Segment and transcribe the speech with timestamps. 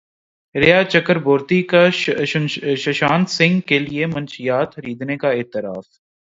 [0.55, 1.83] ریا چکربورتی کا
[2.77, 5.85] سشانت سنگھ کے لیے منشیات خریدنے کا اعتراف